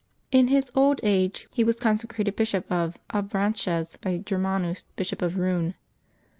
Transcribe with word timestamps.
In 0.31 0.47
his 0.47 0.71
old 0.73 0.99
age 1.03 1.47
he 1.53 1.63
was 1.63 1.79
consecrated 1.79 2.35
Bishop 2.35 2.65
of 2.71 2.97
Avranches 3.13 4.01
by 4.01 4.17
Germanus, 4.17 4.81
Bishop 4.95 5.21
of 5.21 5.33
Eouen. 5.33 5.75